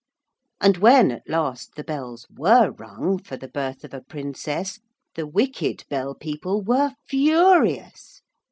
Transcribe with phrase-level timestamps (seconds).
[0.59, 4.79] And when at last the bells were rung for the birth of a Princess
[5.13, 8.23] the wicked Bell people were furious.